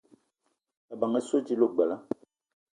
[0.93, 1.95] Ebeng essoe dila ogbela